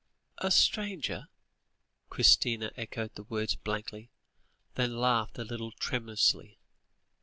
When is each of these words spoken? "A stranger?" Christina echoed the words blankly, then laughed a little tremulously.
"A 0.39 0.49
stranger?" 0.49 1.27
Christina 2.09 2.71
echoed 2.75 3.13
the 3.13 3.21
words 3.21 3.53
blankly, 3.55 4.09
then 4.73 4.97
laughed 4.97 5.37
a 5.37 5.43
little 5.43 5.71
tremulously. 5.73 6.57